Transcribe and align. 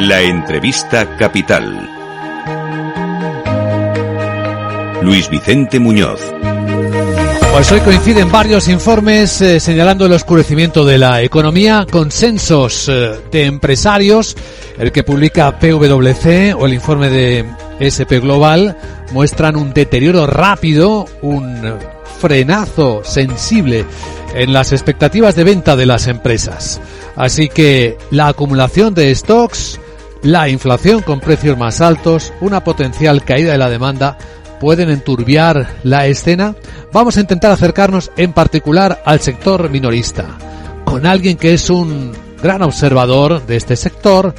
La 0.00 0.22
entrevista 0.22 1.16
capital. 1.18 1.88
Luis 5.02 5.28
Vicente 5.28 5.78
Muñoz. 5.78 6.20
Pues 7.52 7.70
hoy 7.70 7.80
coinciden 7.80 8.32
varios 8.32 8.68
informes 8.68 9.42
eh, 9.42 9.60
señalando 9.60 10.06
el 10.06 10.12
oscurecimiento 10.12 10.86
de 10.86 10.96
la 10.96 11.20
economía, 11.20 11.86
consensos 11.90 12.88
eh, 12.88 13.20
de 13.30 13.44
empresarios, 13.44 14.36
el 14.78 14.90
que 14.90 15.04
publica 15.04 15.58
PwC 15.58 16.54
o 16.58 16.64
el 16.64 16.72
informe 16.72 17.10
de 17.10 17.44
SP 17.84 18.20
Global 18.20 18.78
muestran 19.12 19.56
un 19.56 19.74
deterioro 19.74 20.26
rápido, 20.26 21.06
un 21.20 21.76
frenazo 22.20 23.02
sensible 23.04 23.84
en 24.34 24.52
las 24.52 24.72
expectativas 24.72 25.34
de 25.34 25.44
venta 25.44 25.76
de 25.76 25.86
las 25.86 26.06
empresas. 26.06 26.80
Así 27.16 27.48
que 27.48 27.98
la 28.10 28.28
acumulación 28.28 28.94
de 28.94 29.14
stocks, 29.14 29.80
la 30.22 30.48
inflación 30.48 31.02
con 31.02 31.20
precios 31.20 31.56
más 31.56 31.80
altos, 31.80 32.32
una 32.40 32.62
potencial 32.62 33.24
caída 33.24 33.52
de 33.52 33.58
la 33.58 33.70
demanda 33.70 34.18
pueden 34.60 34.90
enturbiar 34.90 35.76
la 35.82 36.06
escena. 36.06 36.54
Vamos 36.92 37.16
a 37.16 37.20
intentar 37.20 37.50
acercarnos 37.50 38.10
en 38.16 38.32
particular 38.32 39.02
al 39.04 39.20
sector 39.20 39.70
minorista, 39.70 40.26
con 40.84 41.06
alguien 41.06 41.36
que 41.36 41.54
es 41.54 41.70
un 41.70 42.12
gran 42.42 42.62
observador 42.62 43.46
de 43.46 43.56
este 43.56 43.76
sector, 43.76 44.34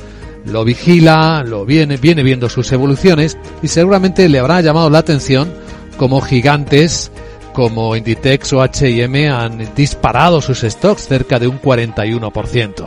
lo 0.46 0.64
vigila, 0.64 1.44
lo 1.46 1.66
viene, 1.66 1.98
viene 1.98 2.24
viendo 2.24 2.50
sus 2.50 2.72
evoluciones 2.72 3.38
y 3.62 3.68
seguramente 3.68 4.28
le 4.28 4.40
habrá 4.40 4.62
llamado 4.62 4.90
la 4.90 5.00
atención 5.00 5.54
como 5.98 6.22
gigantes 6.22 7.12
como 7.54 7.96
Inditex 7.96 8.54
o 8.54 8.62
H&M 8.62 9.30
han 9.30 9.74
disparado 9.76 10.42
sus 10.42 10.62
stocks 10.62 11.08
cerca 11.08 11.38
de 11.38 11.48
un 11.48 11.62
41%. 11.62 12.86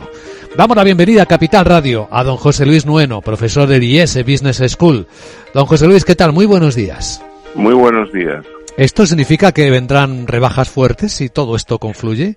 Damos 0.57 0.77
la 0.77 0.83
bienvenida 0.83 1.23
a 1.23 1.25
Capital 1.25 1.65
Radio 1.65 2.07
a 2.11 2.23
don 2.23 2.37
José 2.37 2.65
Luis 2.65 2.85
Nueno, 2.85 3.21
profesor 3.21 3.67
de 3.67 3.83
IES 3.83 4.23
Business 4.25 4.63
School. 4.71 5.05
Don 5.53 5.65
José 5.65 5.87
Luis, 5.87 6.05
¿qué 6.05 6.15
tal? 6.15 6.31
Muy 6.31 6.45
buenos 6.45 6.75
días. 6.75 7.23
Muy 7.55 7.73
buenos 7.73 8.11
días. 8.13 8.45
¿Esto 8.77 9.05
significa 9.05 9.51
que 9.51 9.69
vendrán 9.69 10.27
rebajas 10.27 10.69
fuertes 10.69 11.11
si 11.11 11.29
todo 11.29 11.55
esto 11.55 11.77
confluye? 11.77 12.35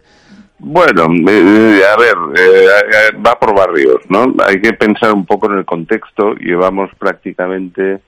Bueno, 0.59 1.07
eh, 1.29 1.81
a 1.85 1.97
ver, 1.97 2.17
eh, 2.37 3.17
va 3.25 3.39
por 3.39 3.55
barrios, 3.55 4.01
¿no? 4.09 4.35
Hay 4.45 4.61
que 4.61 4.73
pensar 4.73 5.13
un 5.13 5.25
poco 5.25 5.51
en 5.53 5.59
el 5.59 5.65
contexto. 5.65 6.35
Llevamos 6.35 6.91
prácticamente 6.99 8.01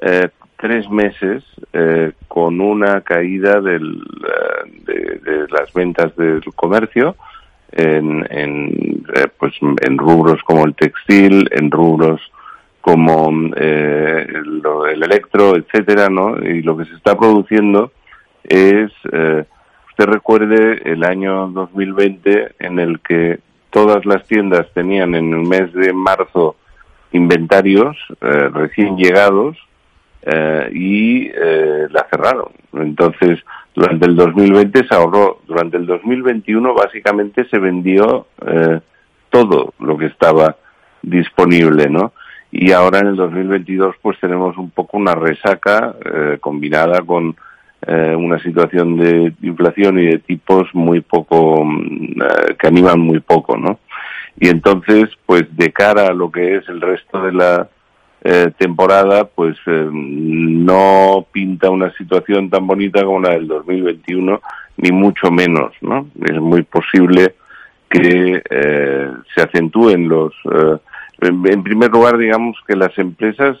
eh, 0.00 0.28
tres 0.58 0.88
meses 0.90 1.44
eh, 1.72 2.12
con 2.28 2.60
una 2.60 3.00
caída 3.02 3.60
del, 3.60 4.02
eh, 4.88 5.20
de, 5.22 5.46
las 5.48 5.72
ventas 5.72 6.14
del 6.16 6.42
comercio 6.54 7.16
en, 7.72 8.26
en 8.30 8.89
eh, 9.14 9.28
pues 9.38 9.54
en 9.60 9.98
rubros 9.98 10.42
como 10.42 10.64
el 10.64 10.74
textil, 10.74 11.48
en 11.52 11.70
rubros 11.70 12.20
como 12.80 13.30
eh, 13.56 14.26
el, 14.28 14.62
el, 14.92 15.02
electro, 15.02 15.56
etcétera, 15.56 16.08
¿no? 16.08 16.38
Y 16.38 16.62
lo 16.62 16.76
que 16.76 16.86
se 16.86 16.94
está 16.94 17.16
produciendo 17.18 17.92
es, 18.42 18.90
usted 19.04 20.06
recuerde 20.06 20.80
el 20.84 21.04
año 21.04 21.48
2020 21.48 22.54
en 22.58 22.78
el 22.78 23.00
que 23.00 23.40
todas 23.68 24.06
las 24.06 24.26
tiendas 24.26 24.66
tenían 24.72 25.14
en 25.14 25.32
el 25.32 25.46
mes 25.46 25.72
de 25.74 25.92
marzo 25.92 26.56
inventarios 27.12 27.96
recién 28.20 28.96
llegados 28.96 29.58
eh, 30.22 30.70
y 30.72 31.30
eh, 31.34 31.88
la 31.90 32.06
cerraron. 32.10 32.52
Entonces, 32.74 33.38
durante 33.74 34.04
el 34.04 34.16
2020 34.16 34.86
se 34.86 34.94
ahorró, 34.94 35.40
durante 35.46 35.78
el 35.78 35.86
2021 35.86 36.74
básicamente 36.74 37.48
se 37.48 37.58
vendió 37.58 38.26
eh, 38.46 38.80
todo 39.30 39.74
lo 39.78 39.96
que 39.96 40.06
estaba 40.06 40.56
disponible, 41.02 41.88
¿no? 41.88 42.12
Y 42.52 42.72
ahora 42.72 42.98
en 42.98 43.08
el 43.08 43.16
2022 43.16 43.96
pues 44.02 44.18
tenemos 44.20 44.56
un 44.58 44.70
poco 44.70 44.96
una 44.96 45.14
resaca 45.14 45.94
combinada 46.40 47.00
con 47.02 47.36
una 47.86 48.38
situación 48.42 48.96
de 48.96 49.32
inflación 49.42 49.98
y 50.00 50.06
de 50.06 50.18
tipos 50.18 50.68
muy 50.74 51.00
poco, 51.00 51.64
que 52.58 52.66
animan 52.66 53.00
muy 53.00 53.20
poco, 53.20 53.56
¿no? 53.56 53.78
Y 54.38 54.48
entonces, 54.48 55.10
pues 55.26 55.44
de 55.56 55.70
cara 55.70 56.08
a 56.08 56.14
lo 56.14 56.30
que 56.30 56.56
es 56.56 56.68
el 56.68 56.80
resto 56.80 57.22
de 57.22 57.32
la 57.32 57.68
eh, 58.22 58.50
temporada, 58.58 59.24
pues 59.24 59.56
eh, 59.66 59.88
no 59.92 61.26
pinta 61.30 61.70
una 61.70 61.92
situación 61.92 62.48
tan 62.48 62.66
bonita 62.66 63.04
como 63.04 63.20
la 63.20 63.30
del 63.30 63.48
2021, 63.48 64.40
ni 64.78 64.92
mucho 64.92 65.30
menos, 65.30 65.72
¿no? 65.82 66.06
Es 66.24 66.38
muy 66.40 66.62
posible 66.62 67.34
que 67.90 68.42
eh, 68.48 69.10
se 69.34 69.42
acentúen 69.42 70.08
los. 70.08 70.32
En, 71.20 71.62
primer 71.62 71.90
lugar, 71.90 72.16
digamos 72.16 72.56
que 72.66 72.76
las 72.76 72.96
empresas. 72.98 73.58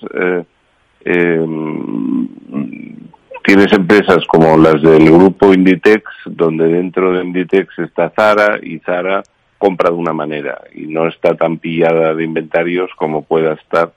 tienes 3.42 3.72
empresas 3.72 4.24
como 4.26 4.56
las 4.56 4.80
del 4.80 5.10
grupo 5.10 5.52
Inditex, 5.52 6.04
donde 6.24 6.68
dentro 6.68 7.12
de 7.12 7.24
Inditex 7.24 7.78
está 7.80 8.10
Zara 8.10 8.58
y 8.62 8.78
Zara 8.78 9.22
compra 9.60 9.90
de 9.90 9.96
una 9.96 10.14
manera 10.14 10.62
y 10.74 10.86
no 10.86 11.06
está 11.06 11.34
tan 11.34 11.58
pillada 11.58 12.14
de 12.14 12.24
inventarios 12.24 12.90
como 12.96 13.22
pueda 13.22 13.52
estar 13.52 13.92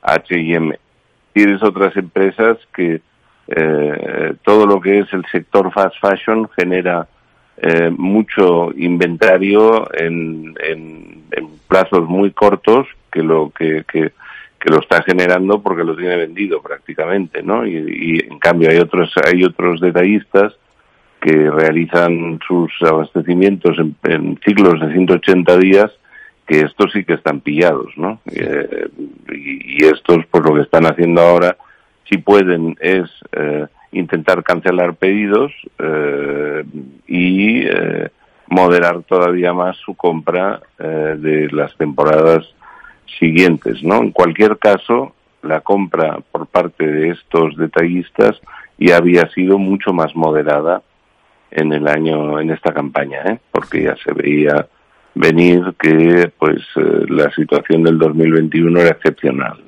H&M. 0.00 0.78
Tienes 1.34 1.62
otras 1.62 1.94
empresas 1.98 2.56
que 2.74 3.02
eh, 3.48 4.34
todo 4.42 4.66
lo 4.66 4.80
que 4.80 5.00
es 5.00 5.12
el 5.12 5.22
sector 5.30 5.70
fast 5.70 5.96
fashion 6.00 6.48
genera 6.56 7.06
eh, 7.62 7.90
mucho 7.90 8.72
inventario 8.76 9.88
en, 9.94 10.54
en, 10.62 11.22
plazos 11.68 12.06
muy 12.06 12.32
cortos 12.32 12.86
que 13.10 13.22
lo 13.22 13.50
que, 13.50 13.84
que, 13.90 14.12
que, 14.60 14.70
lo 14.70 14.80
está 14.80 15.02
generando 15.02 15.62
porque 15.62 15.84
lo 15.84 15.96
tiene 15.96 16.16
vendido 16.16 16.60
prácticamente, 16.60 17.42
¿no? 17.42 17.66
Y, 17.66 17.76
y 17.76 18.30
en 18.30 18.38
cambio 18.38 18.68
hay 18.68 18.76
otros 18.76 19.10
hay 19.24 19.42
otros 19.42 19.80
detallistas 19.80 20.52
que 21.18 21.50
realizan 21.50 22.40
sus 22.46 22.70
abastecimientos 22.82 23.78
en, 23.78 23.96
en 24.02 24.38
ciclos 24.44 24.78
de 24.80 24.92
180 24.92 25.56
días 25.56 25.90
que 26.46 26.60
estos 26.60 26.92
sí 26.92 27.04
que 27.04 27.14
están 27.14 27.40
pillados, 27.40 27.92
¿no? 27.96 28.20
Eh, 28.26 28.88
y, 29.32 29.84
estos, 29.84 30.26
pues 30.30 30.44
lo 30.44 30.54
que 30.54 30.62
están 30.62 30.84
haciendo 30.86 31.20
ahora, 31.22 31.56
si 32.10 32.18
pueden, 32.18 32.76
es 32.80 33.08
eh, 33.32 33.66
intentar 33.92 34.42
cancelar 34.42 34.94
pedidos 34.94 35.52
eh, 35.78 36.64
y 37.06 37.64
moderar 38.48 39.02
todavía 39.04 39.52
más 39.52 39.76
su 39.78 39.94
compra 39.94 40.60
de 40.78 41.48
las 41.52 41.74
temporadas 41.76 42.44
siguientes, 43.18 43.82
¿no? 43.82 44.02
En 44.02 44.10
cualquier 44.10 44.58
caso, 44.58 45.14
la 45.42 45.60
compra 45.60 46.18
por 46.30 46.46
parte 46.46 46.86
de 46.86 47.10
estos 47.10 47.56
detallistas 47.56 48.40
ya 48.78 48.96
había 48.96 49.28
sido 49.30 49.58
mucho 49.58 49.92
más 49.92 50.14
moderada 50.14 50.82
en 51.50 51.72
el 51.72 51.86
año, 51.86 52.40
en 52.40 52.50
esta 52.50 52.72
campaña, 52.72 53.22
¿eh? 53.26 53.38
porque 53.50 53.82
ya 53.84 53.96
se 53.96 54.12
veía 54.12 54.66
venir 55.14 55.74
que 55.78 56.32
pues 56.38 56.62
eh, 56.76 57.04
la 57.08 57.30
situación 57.32 57.82
del 57.82 57.98
2021 57.98 58.80
era 58.80 58.90
excepcional. 58.90 59.58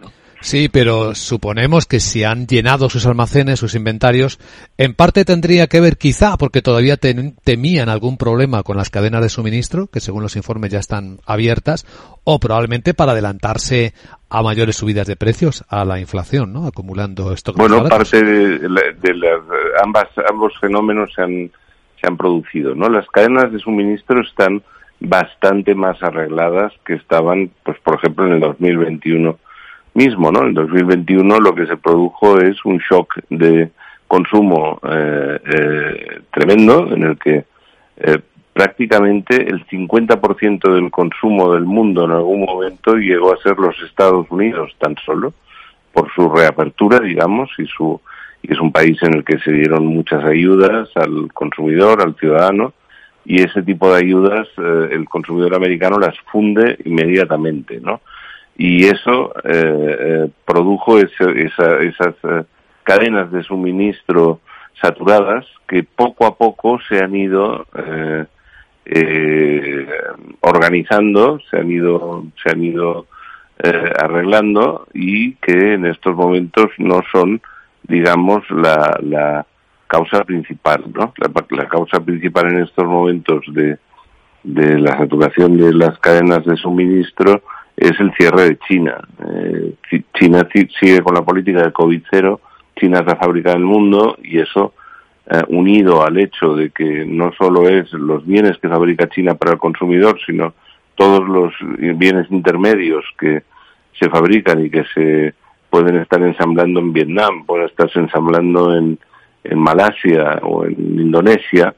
Sí, 0.44 0.68
pero 0.68 1.14
suponemos 1.14 1.86
que 1.86 2.00
si 2.00 2.22
han 2.22 2.46
llenado 2.46 2.90
sus 2.90 3.06
almacenes, 3.06 3.58
sus 3.58 3.74
inventarios, 3.74 4.38
en 4.76 4.92
parte 4.92 5.24
tendría 5.24 5.68
que 5.68 5.80
ver 5.80 5.96
quizá 5.96 6.36
porque 6.36 6.60
todavía 6.60 6.98
temían 6.98 7.88
algún 7.88 8.18
problema 8.18 8.62
con 8.62 8.76
las 8.76 8.90
cadenas 8.90 9.22
de 9.22 9.30
suministro, 9.30 9.86
que 9.86 10.00
según 10.00 10.22
los 10.22 10.36
informes 10.36 10.70
ya 10.70 10.80
están 10.80 11.16
abiertas, 11.24 11.86
o 12.24 12.38
probablemente 12.38 12.92
para 12.92 13.12
adelantarse 13.12 13.94
a 14.28 14.42
mayores 14.42 14.76
subidas 14.76 15.06
de 15.06 15.16
precios 15.16 15.64
a 15.70 15.86
la 15.86 15.98
inflación, 15.98 16.52
¿no? 16.52 16.66
Acumulando 16.66 17.32
esto. 17.32 17.54
Bueno, 17.56 17.88
parte 17.88 18.22
de, 18.22 18.58
de, 18.58 19.14
las 19.14 19.40
ambas 19.82 20.08
ambos 20.30 20.52
fenómenos 20.60 21.10
se 21.14 21.22
han 21.22 21.50
se 21.98 22.06
han 22.06 22.18
producido, 22.18 22.74
¿no? 22.74 22.90
Las 22.90 23.06
cadenas 23.06 23.50
de 23.50 23.60
suministro 23.60 24.20
están 24.20 24.62
bastante 25.00 25.74
más 25.74 26.02
arregladas 26.02 26.74
que 26.84 26.96
estaban, 26.96 27.50
pues 27.62 27.78
por 27.78 27.94
ejemplo, 27.94 28.26
en 28.26 28.34
el 28.34 28.40
2021 28.40 29.38
mismo, 29.94 30.30
¿no? 30.30 30.42
En 30.42 30.48
el 30.48 30.54
2021 30.54 31.40
lo 31.40 31.54
que 31.54 31.66
se 31.66 31.76
produjo 31.76 32.38
es 32.40 32.64
un 32.64 32.78
shock 32.78 33.14
de 33.30 33.70
consumo 34.06 34.80
eh, 34.88 35.38
eh, 35.44 36.20
tremendo 36.32 36.92
en 36.94 37.02
el 37.04 37.18
que 37.18 37.44
eh, 37.96 38.18
prácticamente 38.52 39.36
el 39.36 39.66
50% 39.66 40.72
del 40.72 40.90
consumo 40.90 41.54
del 41.54 41.64
mundo 41.64 42.04
en 42.04 42.12
algún 42.12 42.44
momento 42.44 42.94
llegó 42.94 43.32
a 43.32 43.42
ser 43.42 43.56
los 43.58 43.80
Estados 43.82 44.26
Unidos 44.30 44.72
tan 44.78 44.96
solo 45.04 45.32
por 45.92 46.12
su 46.12 46.28
reapertura, 46.28 47.00
digamos, 47.00 47.50
y 47.58 47.66
su 47.66 48.00
y 48.44 48.52
es 48.52 48.60
un 48.60 48.72
país 48.72 49.02
en 49.02 49.14
el 49.14 49.24
que 49.24 49.38
se 49.38 49.50
dieron 49.50 49.86
muchas 49.86 50.22
ayudas 50.22 50.90
al 50.96 51.32
consumidor, 51.32 52.02
al 52.02 52.14
ciudadano, 52.16 52.74
y 53.24 53.40
ese 53.40 53.62
tipo 53.62 53.90
de 53.90 54.00
ayudas 54.04 54.46
eh, 54.58 54.88
el 54.92 55.08
consumidor 55.08 55.54
americano 55.54 55.98
las 55.98 56.14
funde 56.30 56.76
inmediatamente, 56.84 57.80
¿no? 57.80 58.02
Y 58.56 58.86
eso 58.86 59.34
eh, 59.44 59.96
eh 60.00 60.28
produjo 60.44 60.98
esa, 60.98 61.30
esas 61.30 62.14
eh, 62.22 62.44
cadenas 62.82 63.30
de 63.32 63.42
suministro 63.42 64.40
saturadas 64.80 65.46
que 65.66 65.82
poco 65.82 66.26
a 66.26 66.36
poco 66.36 66.78
se 66.88 66.98
han 66.98 67.14
ido 67.16 67.66
organizando, 70.40 71.40
se 71.50 71.58
han 71.58 71.70
ido, 71.70 72.24
se 72.42 72.50
han 72.50 72.62
ido 72.62 73.06
eh, 73.62 73.92
arreglando 73.98 74.88
y 74.92 75.34
que 75.34 75.74
en 75.74 75.86
estos 75.86 76.16
momentos 76.16 76.70
no 76.78 77.02
son, 77.12 77.40
digamos, 77.84 78.42
la, 78.50 78.98
la 79.00 79.46
causa 79.86 80.24
principal, 80.24 80.82
¿no? 80.92 81.14
La, 81.50 81.68
causa 81.68 82.00
principal 82.00 82.48
en 82.52 82.64
estos 82.64 82.84
momentos 82.84 83.44
de, 83.52 83.78
de 84.42 84.78
la 84.80 84.98
saturación 84.98 85.56
de 85.56 85.72
las 85.72 85.96
cadenas 86.00 86.44
de 86.44 86.56
suministro 86.56 87.42
es 87.76 87.98
el 88.00 88.12
cierre 88.14 88.50
de 88.50 88.58
China. 88.68 88.96
Eh, 89.26 89.74
China 90.14 90.46
sigue 90.52 91.00
con 91.02 91.14
la 91.14 91.22
política 91.22 91.62
de 91.62 91.72
COVID-0, 91.72 92.40
China 92.76 93.00
es 93.00 93.06
la 93.06 93.16
fábrica 93.16 93.52
del 93.52 93.64
mundo 93.64 94.16
y 94.22 94.38
eso, 94.38 94.74
eh, 95.30 95.42
unido 95.48 96.04
al 96.04 96.18
hecho 96.18 96.54
de 96.54 96.70
que 96.70 97.04
no 97.06 97.32
solo 97.32 97.68
es 97.68 97.92
los 97.92 98.26
bienes 98.26 98.58
que 98.58 98.68
fabrica 98.68 99.08
China 99.08 99.34
para 99.34 99.52
el 99.52 99.58
consumidor, 99.58 100.18
sino 100.26 100.54
todos 100.96 101.26
los 101.28 101.52
bienes 101.96 102.30
intermedios 102.30 103.04
que 103.18 103.42
se 103.98 104.08
fabrican 104.08 104.64
y 104.64 104.70
que 104.70 104.84
se 104.94 105.34
pueden 105.70 105.96
estar 105.96 106.22
ensamblando 106.22 106.80
en 106.80 106.92
Vietnam, 106.92 107.44
pueden 107.46 107.66
estarse 107.66 107.98
ensamblando 107.98 108.76
en, 108.76 108.98
en 109.42 109.58
Malasia 109.58 110.40
o 110.42 110.64
en 110.64 110.74
Indonesia, 110.78 111.74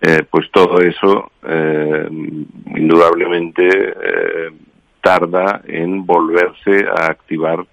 eh, 0.00 0.24
pues 0.28 0.50
todo 0.50 0.80
eso 0.80 1.30
eh, 1.46 2.08
indudablemente 2.76 3.66
eh, 3.66 4.50
tarda 5.06 5.60
en 5.68 6.04
volverse 6.04 6.84
a 6.88 7.06
activar 7.06 7.64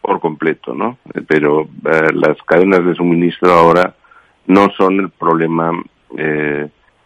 por 0.00 0.18
completo, 0.18 0.74
¿no? 0.74 0.96
Pero 1.28 1.68
las 2.14 2.38
cadenas 2.46 2.86
de 2.86 2.94
suministro 2.94 3.52
ahora 3.52 3.94
no 4.46 4.70
son 4.78 4.98
el 4.98 5.10
problema 5.10 5.72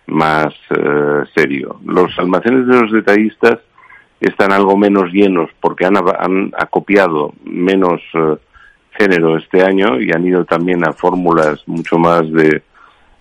más 0.06 0.54
serio. 1.34 1.80
Los 1.84 2.16
almacenes 2.20 2.68
de 2.68 2.80
los 2.82 2.92
detallistas 2.92 3.58
están 4.20 4.52
algo 4.52 4.76
menos 4.76 5.10
llenos 5.12 5.50
porque 5.60 5.86
han, 5.86 5.96
han 5.96 6.52
acopiado 6.56 7.32
menos 7.42 8.00
género 8.92 9.38
este 9.38 9.64
año 9.64 10.00
y 10.00 10.12
han 10.12 10.24
ido 10.24 10.44
también 10.44 10.86
a 10.86 10.92
fórmulas 10.92 11.66
mucho 11.66 11.98
más 11.98 12.30
de 12.30 12.62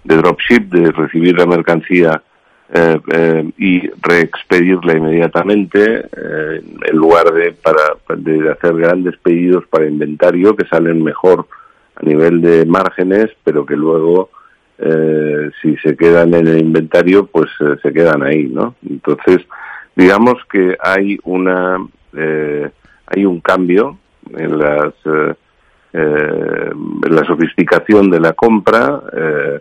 dropship, 0.03 0.69
de 0.69 0.91
recibir 0.91 1.35
la 1.35 1.47
mercancía 1.47 2.21
eh, 2.71 3.00
eh, 3.12 3.51
y 3.57 3.89
reexpedirla 4.01 4.98
inmediatamente 4.98 6.07
eh, 6.15 6.62
en 6.86 6.95
lugar 6.95 7.31
de 7.33 7.51
para 7.51 7.98
de 8.15 8.51
hacer 8.51 8.75
grandes 8.75 9.18
pedidos 9.18 9.65
para 9.68 9.88
inventario 9.88 10.56
que 10.56 10.65
salen 10.68 11.04
mejor 11.04 11.48
a 11.95 12.04
nivel 12.04 12.42
de 12.42 12.65
márgenes 12.65 13.30
pero 13.44 13.65
que 13.65 13.75
luego 13.75 14.30
si 15.62 15.77
se 15.77 15.95
quedan 15.95 16.33
en 16.33 16.48
el 16.48 16.60
inventario 16.60 17.27
pues 17.27 17.50
se 17.81 17.94
quedan 17.94 18.24
ahí 18.24 18.48
no 18.48 18.75
entonces 18.89 19.45
digamos 19.95 20.36
que 20.51 20.75
hay 20.81 21.18
una 21.24 21.77
hay 23.06 23.25
un 23.25 23.39
cambio 23.39 23.98
en 24.36 24.57
las 24.57 24.94
eh, 25.95 26.71
la 27.07 27.24
sofisticación 27.24 28.10
de 28.10 28.19
la 28.19 28.33
compra, 28.33 29.00
eh, 29.15 29.60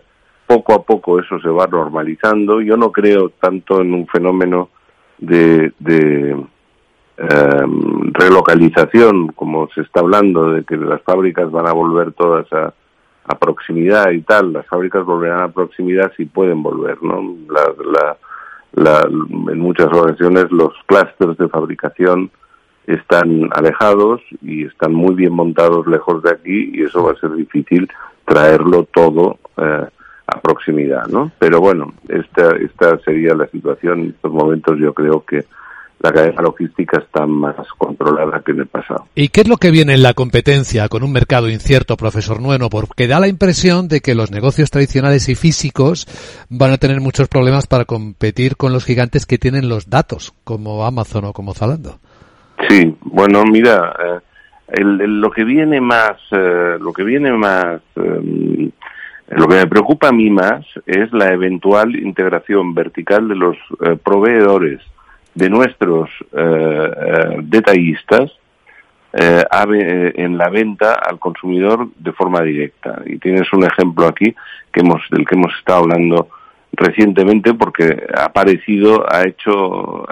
poco 0.53 0.73
a 0.73 0.83
poco 0.83 1.19
eso 1.19 1.39
se 1.39 1.49
va 1.49 1.65
normalizando. 1.65 2.61
Yo 2.61 2.77
no 2.77 2.91
creo 2.91 3.29
tanto 3.29 3.81
en 3.81 3.93
un 3.93 4.05
fenómeno 4.07 4.69
de, 5.17 5.73
de 5.79 6.37
eh, 7.17 7.65
relocalización, 8.11 9.29
como 9.29 9.67
se 9.73 9.81
está 9.81 10.01
hablando, 10.01 10.51
de 10.51 10.63
que 10.63 10.77
las 10.77 11.01
fábricas 11.01 11.49
van 11.49 11.67
a 11.67 11.73
volver 11.73 12.11
todas 12.11 12.51
a, 12.53 12.71
a 13.25 13.39
proximidad 13.39 14.11
y 14.11 14.21
tal. 14.21 14.53
Las 14.53 14.67
fábricas 14.67 15.03
volverán 15.03 15.41
a 15.41 15.51
proximidad 15.51 16.11
si 16.15 16.25
pueden 16.25 16.61
volver, 16.61 17.01
¿no? 17.01 17.35
La, 17.49 17.73
la, 17.83 18.17
la, 18.73 19.01
en 19.07 19.59
muchas 19.59 19.87
ocasiones 19.87 20.51
los 20.51 20.73
clústeres 20.85 21.37
de 21.37 21.49
fabricación 21.49 22.29
están 22.85 23.49
alejados 23.55 24.21
y 24.41 24.65
están 24.65 24.93
muy 24.93 25.15
bien 25.15 25.33
montados 25.33 25.87
lejos 25.87 26.21
de 26.21 26.31
aquí 26.31 26.71
y 26.73 26.83
eso 26.83 27.03
va 27.03 27.13
a 27.13 27.19
ser 27.19 27.33
difícil 27.33 27.89
traerlo 28.25 28.83
todo 28.93 29.37
eh, 29.57 29.87
a 30.33 30.41
proximidad, 30.41 31.07
¿no? 31.07 31.31
Pero 31.39 31.59
bueno, 31.59 31.93
esta, 32.07 32.55
esta 32.57 32.97
sería 32.99 33.33
la 33.35 33.47
situación. 33.47 33.99
En 33.99 34.09
estos 34.09 34.31
momentos 34.31 34.77
yo 34.79 34.93
creo 34.93 35.23
que 35.23 35.45
la 36.03 36.11
cadena 36.11 36.41
logística 36.41 36.99
está 36.99 37.25
más 37.25 37.55
controlada 37.77 38.41
que 38.45 38.51
en 38.51 38.59
el 38.59 38.67
pasado. 38.67 39.07
¿Y 39.15 39.29
qué 39.29 39.41
es 39.41 39.47
lo 39.47 39.55
que 39.55 39.71
viene 39.71 39.93
en 39.93 40.03
la 40.03 40.13
competencia 40.13 40.89
con 40.89 41.01
un 41.01 41.13
mercado 41.13 41.49
incierto, 41.49 41.95
profesor 41.95 42.41
Nueno? 42.41 42.69
Porque 42.69 43.07
da 43.07 43.21
la 43.21 43.29
impresión 43.29 43.87
de 43.87 44.01
que 44.01 44.13
los 44.13 44.29
negocios 44.29 44.69
tradicionales 44.69 45.29
y 45.29 45.35
físicos 45.35 46.05
van 46.49 46.71
a 46.71 46.77
tener 46.77 46.99
muchos 46.99 47.29
problemas 47.29 47.67
para 47.67 47.85
competir 47.85 48.57
con 48.57 48.73
los 48.73 48.83
gigantes 48.83 49.25
que 49.25 49.37
tienen 49.37 49.69
los 49.69 49.89
datos, 49.89 50.33
como 50.43 50.85
Amazon 50.85 51.23
o 51.23 51.33
como 51.33 51.53
Zalando. 51.53 51.99
Sí, 52.67 52.95
bueno, 53.01 53.43
mira, 53.45 53.95
eh, 54.03 54.19
el, 54.73 55.21
lo 55.21 55.31
que 55.31 55.45
viene 55.45 55.79
más, 55.79 56.17
eh, 56.31 56.77
lo 56.79 56.91
que 56.91 57.03
viene 57.03 57.31
más, 57.31 57.81
em, 57.95 58.71
lo 59.27 59.47
que 59.47 59.55
me 59.55 59.67
preocupa 59.67 60.09
a 60.09 60.11
mí 60.11 60.29
más 60.29 60.65
es 60.85 61.11
la 61.13 61.29
eventual 61.33 61.95
integración 61.95 62.73
vertical 62.73 63.27
de 63.27 63.35
los 63.35 63.57
eh, 63.85 63.97
proveedores 64.03 64.81
de 65.33 65.49
nuestros 65.49 66.11
detallistas 67.41 68.31
en 69.11 70.37
la 70.37 70.49
venta 70.49 70.93
al 70.93 71.17
consumidor 71.17 71.87
de 71.97 72.11
forma 72.11 72.41
directa. 72.41 73.01
Y 73.07 73.17
tienes 73.17 73.51
un 73.51 73.63
ejemplo 73.63 74.05
aquí 74.05 74.35
que 74.71 74.81
hemos, 74.81 75.01
del 75.09 75.25
que 75.25 75.33
hemos 75.33 75.51
estado 75.57 75.79
hablando 75.79 76.29
recientemente 76.73 77.53
porque 77.53 78.05
ha 78.15 78.25
aparecido, 78.25 79.05
ha 79.11 79.27
hecho, 79.27 80.05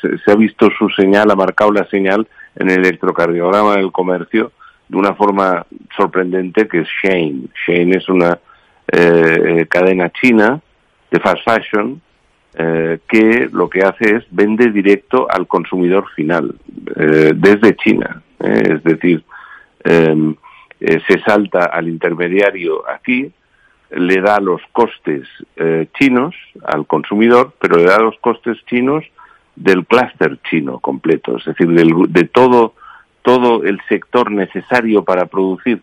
se, 0.00 0.30
ha 0.30 0.36
visto 0.36 0.70
su 0.78 0.88
señal, 0.90 1.30
ha 1.30 1.36
marcado 1.36 1.72
la 1.72 1.84
señal 1.86 2.26
en 2.56 2.70
el 2.70 2.78
electrocardiograma 2.78 3.76
del 3.76 3.90
comercio 3.90 4.52
de 4.92 4.98
una 4.98 5.14
forma 5.14 5.66
sorprendente 5.96 6.68
que 6.68 6.80
es 6.80 6.88
Shane. 7.02 7.48
Shane 7.66 7.96
es 7.96 8.06
una 8.10 8.38
eh, 8.86 9.64
cadena 9.66 10.10
china 10.10 10.60
de 11.10 11.18
fast 11.18 11.42
fashion 11.44 12.02
eh, 12.54 12.98
que 13.08 13.48
lo 13.50 13.70
que 13.70 13.80
hace 13.80 14.16
es 14.16 14.24
vende 14.30 14.70
directo 14.70 15.26
al 15.30 15.46
consumidor 15.46 16.10
final 16.14 16.54
eh, 16.94 17.32
desde 17.34 17.74
China. 17.76 18.20
es 18.38 18.84
decir, 18.84 19.24
se 19.82 21.20
salta 21.24 21.64
al 21.64 21.88
intermediario 21.88 22.82
aquí, 22.86 23.32
le 23.90 24.20
da 24.20 24.40
los 24.40 24.60
costes 24.72 25.26
eh, 25.56 25.86
chinos 25.98 26.34
al 26.64 26.86
consumidor, 26.86 27.54
pero 27.58 27.78
le 27.78 27.84
da 27.84 27.98
los 27.98 28.18
costes 28.18 28.58
chinos 28.66 29.04
del 29.56 29.86
clúster 29.86 30.38
chino 30.50 30.80
completo, 30.80 31.38
es 31.38 31.44
decir, 31.46 31.68
de 31.68 32.24
todo, 32.24 32.74
todo 33.22 33.64
el 33.64 33.80
sector 33.88 34.30
necesario 34.30 35.04
para 35.04 35.26
producir 35.26 35.80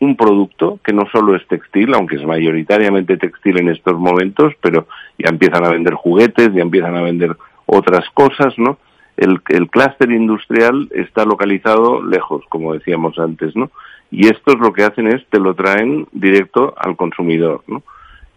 un 0.00 0.16
producto 0.16 0.80
que 0.84 0.92
no 0.92 1.06
solo 1.12 1.36
es 1.36 1.46
textil, 1.46 1.94
aunque 1.94 2.16
es 2.16 2.24
mayoritariamente 2.24 3.16
textil 3.16 3.58
en 3.58 3.68
estos 3.68 3.98
momentos, 3.98 4.52
pero 4.60 4.86
ya 5.18 5.28
empiezan 5.28 5.64
a 5.64 5.70
vender 5.70 5.94
juguetes, 5.94 6.52
ya 6.52 6.62
empiezan 6.62 6.96
a 6.96 7.02
vender 7.02 7.36
otras 7.66 8.08
cosas, 8.10 8.58
¿no? 8.58 8.78
El, 9.16 9.40
clúster 9.42 10.10
industrial 10.10 10.88
está 10.90 11.24
localizado 11.24 12.02
lejos, 12.02 12.44
como 12.48 12.72
decíamos 12.72 13.18
antes, 13.18 13.54
¿no? 13.54 13.70
y 14.12 14.26
estos 14.26 14.60
lo 14.60 14.72
que 14.72 14.84
hacen 14.84 15.08
es 15.08 15.26
te 15.30 15.40
lo 15.40 15.54
traen 15.54 16.06
directo 16.12 16.74
al 16.76 16.96
consumidor, 16.96 17.64
¿no? 17.66 17.82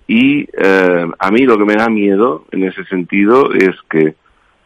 Y 0.07 0.47
eh, 0.57 1.07
a 1.19 1.31
mí 1.31 1.41
lo 1.41 1.57
que 1.57 1.65
me 1.65 1.75
da 1.75 1.89
miedo 1.89 2.45
en 2.51 2.63
ese 2.63 2.85
sentido 2.85 3.51
es 3.53 3.75
que 3.89 4.15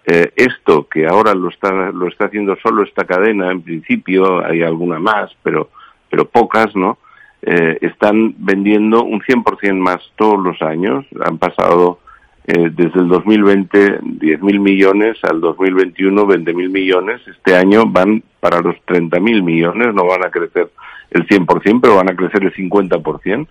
eh, 0.10 0.34
esto 0.36 0.88
que 0.88 1.06
ahora 1.06 1.34
lo 1.34 1.50
está 1.50 1.92
lo 1.92 2.08
está 2.08 2.26
haciendo 2.26 2.56
solo 2.64 2.84
esta 2.84 3.06
cadena, 3.06 3.52
en 3.52 3.62
principio 3.62 4.44
hay 4.46 4.62
alguna 4.62 5.00
más, 5.00 5.32
pero 5.44 5.70
pero 6.10 6.26
pocas, 6.26 6.76
¿no? 6.76 6.98
Eh, 7.42 7.78
están 7.82 8.36
vendiendo 8.38 9.04
un 9.04 9.22
100% 9.22 9.74
más 9.76 10.02
todos 10.18 10.40
los 10.44 10.62
años. 10.62 11.06
Han 11.26 11.38
pasado 11.38 12.00
desde 12.46 13.00
el 13.00 13.08
2020 13.10 14.00
10.000 14.02 14.60
millones 14.60 15.18
al 15.24 15.40
2021 15.40 16.26
20.000 16.26 16.70
millones. 16.70 17.22
Este 17.28 17.56
año 17.56 17.86
van 17.86 18.24
para 18.40 18.60
los 18.60 18.76
30.000 18.88 19.44
millones, 19.44 19.94
no 19.94 20.08
van 20.08 20.26
a 20.26 20.32
crecer 20.32 20.72
el 21.12 21.28
100%, 21.28 21.80
pero 21.80 21.96
van 21.98 22.10
a 22.10 22.16
crecer 22.16 22.44
el 22.44 22.54
50%. 22.54 23.48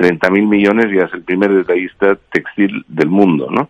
30 0.00 0.30
mil 0.30 0.46
millones 0.46 0.86
ya 0.90 1.04
es 1.04 1.12
el 1.12 1.22
primer 1.22 1.52
detallista 1.52 2.16
textil 2.32 2.86
del 2.88 3.10
mundo, 3.10 3.48
¿no? 3.50 3.68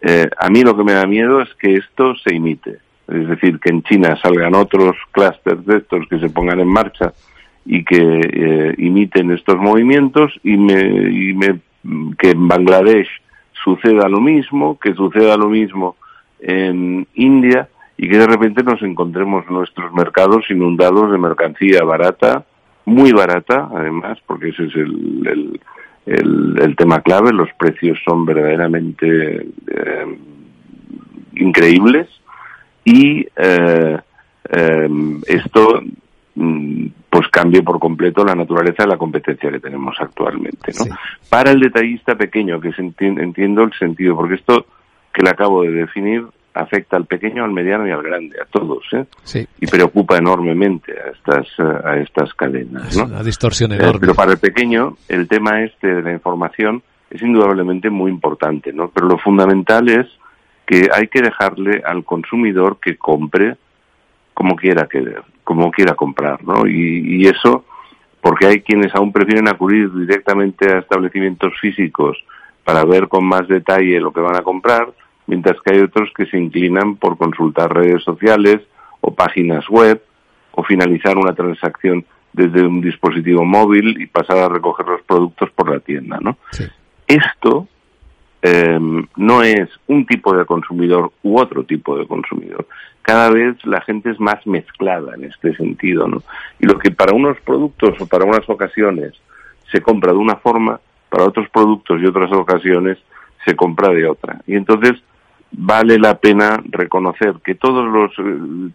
Eh, 0.00 0.28
a 0.38 0.48
mí 0.48 0.62
lo 0.62 0.76
que 0.76 0.84
me 0.84 0.92
da 0.92 1.06
miedo 1.06 1.40
es 1.40 1.52
que 1.54 1.76
esto 1.76 2.14
se 2.16 2.34
imite. 2.34 2.78
Es 3.08 3.28
decir, 3.28 3.58
que 3.58 3.70
en 3.70 3.82
China 3.82 4.18
salgan 4.22 4.54
otros 4.54 4.96
clústeres 5.12 5.64
de 5.64 5.78
estos 5.78 6.06
que 6.08 6.18
se 6.18 6.28
pongan 6.28 6.60
en 6.60 6.68
marcha 6.68 7.12
y 7.64 7.84
que 7.84 7.96
eh, 7.98 8.74
imiten 8.78 9.30
estos 9.30 9.56
movimientos 9.56 10.38
y, 10.42 10.56
me, 10.56 10.80
y 11.10 11.34
me, 11.34 11.60
que 12.18 12.30
en 12.30 12.48
Bangladesh 12.48 13.08
suceda 13.64 14.08
lo 14.08 14.20
mismo, 14.20 14.78
que 14.78 14.94
suceda 14.94 15.36
lo 15.36 15.48
mismo 15.48 15.96
en 16.40 17.06
India 17.14 17.68
y 17.96 18.08
que 18.08 18.18
de 18.18 18.26
repente 18.26 18.62
nos 18.62 18.80
encontremos 18.82 19.48
nuestros 19.50 19.92
mercados 19.92 20.44
inundados 20.50 21.10
de 21.10 21.18
mercancía 21.18 21.82
barata 21.82 22.44
muy 22.88 23.12
barata, 23.12 23.68
además, 23.74 24.18
porque 24.26 24.48
ese 24.48 24.64
es 24.64 24.74
el, 24.74 25.26
el, 25.26 25.60
tema 26.76 27.00
clave. 27.00 27.32
Los 27.32 27.52
precios 27.58 27.98
son 28.04 28.24
verdaderamente 28.24 29.46
eh, 29.66 30.18
increíbles 31.34 32.08
y 32.84 33.26
eh, 33.36 33.98
eh, 34.50 34.88
esto 35.26 35.82
mm, 36.34 36.86
pues 37.10 37.28
cambie 37.28 37.62
por 37.62 37.78
completo 37.78 38.24
la 38.24 38.34
naturaleza 38.34 38.84
de 38.84 38.90
la 38.90 38.96
competencia 38.96 39.50
que 39.50 39.60
tenemos 39.60 39.96
actualmente. 40.00 40.72
¿no? 40.78 40.96
Para 41.28 41.50
el 41.50 41.60
detallista 41.60 42.14
pequeño, 42.14 42.60
que 42.60 42.72
entiendo 42.78 43.62
el 43.62 43.72
sentido, 43.74 44.16
porque 44.16 44.36
esto 44.36 44.66
que 45.12 45.22
le 45.22 45.30
acabo 45.30 45.62
de 45.62 45.72
definir 45.72 46.24
afecta 46.58 46.96
al 46.96 47.06
pequeño, 47.06 47.44
al 47.44 47.52
mediano 47.52 47.86
y 47.86 47.90
al 47.90 48.02
grande, 48.02 48.36
a 48.40 48.44
todos, 48.46 48.84
¿eh? 48.92 49.46
y 49.60 49.66
preocupa 49.66 50.18
enormemente 50.18 50.92
a 50.92 51.10
estas 51.10 51.46
a 51.84 51.96
estas 51.98 52.34
cadenas. 52.34 52.96
¿no? 52.96 53.04
una 53.04 53.22
distorsión 53.22 53.72
eh, 53.72 53.76
enorme. 53.76 54.00
pero 54.00 54.14
para 54.14 54.32
el 54.32 54.38
pequeño, 54.38 54.96
el 55.08 55.28
tema 55.28 55.62
este 55.62 55.86
de 55.86 56.02
la 56.02 56.12
información 56.12 56.82
es 57.10 57.22
indudablemente 57.22 57.90
muy 57.90 58.10
importante, 58.10 58.72
¿no? 58.72 58.90
Pero 58.90 59.06
lo 59.06 59.18
fundamental 59.18 59.88
es 59.88 60.06
que 60.66 60.88
hay 60.92 61.08
que 61.08 61.22
dejarle 61.22 61.82
al 61.84 62.04
consumidor 62.04 62.78
que 62.80 62.96
compre 62.96 63.56
como 64.34 64.54
quiera 64.54 64.86
querer, 64.86 65.22
como 65.44 65.70
quiera 65.70 65.94
comprar, 65.94 66.44
¿no? 66.44 66.66
Y, 66.66 67.22
y 67.22 67.26
eso, 67.26 67.64
porque 68.20 68.46
hay 68.46 68.60
quienes 68.60 68.94
aún 68.94 69.12
prefieren 69.12 69.48
acudir 69.48 69.90
directamente 69.92 70.70
a 70.70 70.78
establecimientos 70.78 71.54
físicos 71.60 72.18
para 72.64 72.84
ver 72.84 73.08
con 73.08 73.24
más 73.24 73.48
detalle 73.48 73.98
lo 73.98 74.12
que 74.12 74.20
van 74.20 74.36
a 74.36 74.42
comprar, 74.42 74.88
mientras 75.28 75.60
que 75.60 75.74
hay 75.74 75.80
otros 75.80 76.10
que 76.16 76.26
se 76.26 76.38
inclinan 76.38 76.96
por 76.96 77.16
consultar 77.16 77.72
redes 77.72 78.02
sociales 78.02 78.60
o 79.00 79.14
páginas 79.14 79.68
web 79.68 80.02
o 80.52 80.64
finalizar 80.64 81.16
una 81.16 81.34
transacción 81.34 82.04
desde 82.32 82.66
un 82.66 82.80
dispositivo 82.80 83.44
móvil 83.44 84.00
y 84.00 84.06
pasar 84.06 84.38
a 84.38 84.48
recoger 84.48 84.86
los 84.86 85.02
productos 85.02 85.50
por 85.50 85.70
la 85.70 85.80
tienda, 85.80 86.18
¿no? 86.20 86.38
Esto 87.06 87.68
eh, 88.40 88.78
no 89.16 89.42
es 89.42 89.68
un 89.86 90.06
tipo 90.06 90.34
de 90.34 90.46
consumidor 90.46 91.12
u 91.22 91.38
otro 91.38 91.62
tipo 91.64 91.96
de 91.98 92.06
consumidor. 92.06 92.66
Cada 93.02 93.30
vez 93.30 93.56
la 93.66 93.80
gente 93.82 94.10
es 94.10 94.20
más 94.20 94.46
mezclada 94.46 95.14
en 95.14 95.24
este 95.24 95.54
sentido, 95.56 96.08
¿no? 96.08 96.22
Y 96.58 96.66
lo 96.66 96.78
que 96.78 96.90
para 96.90 97.14
unos 97.14 97.38
productos 97.42 98.00
o 98.00 98.06
para 98.06 98.24
unas 98.24 98.48
ocasiones 98.48 99.12
se 99.70 99.82
compra 99.82 100.12
de 100.12 100.18
una 100.18 100.36
forma, 100.36 100.80
para 101.10 101.24
otros 101.24 101.48
productos 101.50 102.00
y 102.00 102.06
otras 102.06 102.32
ocasiones 102.32 102.98
se 103.44 103.54
compra 103.56 103.90
de 103.90 104.06
otra. 104.06 104.40
Y 104.46 104.54
entonces 104.56 105.02
vale 105.52 105.98
la 105.98 106.18
pena 106.18 106.62
reconocer 106.68 107.36
que 107.44 107.54
todos 107.54 107.86
los 107.86 108.12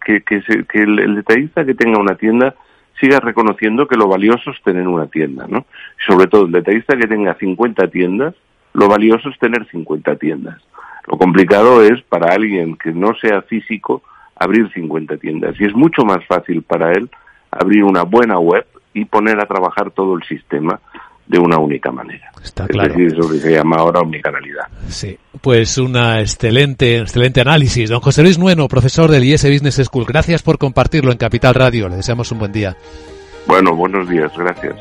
que, 0.05 0.21
que, 0.21 0.41
que 0.41 0.81
el, 0.81 0.99
el, 0.99 1.15
detallista 1.15 1.65
que 1.65 1.75
tenga 1.75 1.99
una 1.99 2.15
tienda 2.15 2.55
siga 2.99 3.19
reconociendo 3.19 3.87
que 3.87 3.97
lo 3.97 4.07
valioso 4.07 4.51
es 4.51 4.61
tener 4.63 4.87
una 4.87 5.07
tienda, 5.07 5.45
¿no? 5.47 5.65
Sobre 6.05 6.27
todo 6.27 6.45
el 6.45 6.51
detallista 6.51 6.95
que 6.95 7.07
tenga 7.07 7.35
50 7.35 7.87
tiendas, 7.89 8.35
lo 8.73 8.87
valioso 8.87 9.29
es 9.29 9.37
tener 9.39 9.67
50 9.69 10.15
tiendas. 10.17 10.61
Lo 11.07 11.17
complicado 11.17 11.83
es 11.83 12.01
para 12.03 12.33
alguien 12.33 12.77
que 12.77 12.91
no 12.91 13.13
sea 13.15 13.41
físico 13.41 14.03
abrir 14.35 14.71
50 14.73 15.17
tiendas 15.17 15.59
y 15.59 15.65
es 15.65 15.75
mucho 15.75 16.03
más 16.03 16.25
fácil 16.25 16.63
para 16.63 16.91
él 16.93 17.09
abrir 17.51 17.83
una 17.83 18.03
buena 18.03 18.39
web 18.39 18.65
y 18.93 19.05
poner 19.05 19.39
a 19.39 19.45
trabajar 19.45 19.91
todo 19.91 20.15
el 20.15 20.23
sistema 20.23 20.79
de 21.27 21.39
una 21.39 21.57
única 21.57 21.91
manera. 21.91 22.31
Está 22.43 22.67
claro. 22.67 22.91
Es 22.91 22.97
decir, 22.97 23.19
eso 23.19 23.31
que 23.31 23.39
se 23.39 23.51
llama 23.51 23.77
ahora 23.77 24.01
omnicanalidad. 24.01 24.65
Sí, 24.87 25.17
pues 25.41 25.77
una 25.77 26.19
excelente, 26.19 26.99
excelente 26.99 27.41
análisis. 27.41 27.89
Don 27.89 28.01
José 28.01 28.23
Luis 28.23 28.37
Nueno, 28.37 28.67
profesor 28.67 29.09
del 29.09 29.23
IS 29.23 29.43
Business 29.49 29.81
School, 29.83 30.05
gracias 30.05 30.41
por 30.41 30.57
compartirlo 30.57 31.11
en 31.11 31.17
Capital 31.17 31.53
Radio. 31.53 31.87
Le 31.87 31.97
deseamos 31.97 32.31
un 32.31 32.39
buen 32.39 32.51
día. 32.51 32.75
Bueno, 33.47 33.75
buenos 33.75 34.09
días, 34.09 34.31
gracias. 34.37 34.75